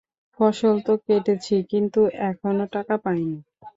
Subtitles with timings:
[0.39, 1.99] ফসল তো কেটেছি কিন্তু
[2.29, 3.37] এখনও টাকা পাইনি।